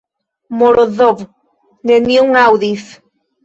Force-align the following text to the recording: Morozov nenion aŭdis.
Morozov 0.61 1.21
nenion 1.93 2.43
aŭdis. 2.49 2.91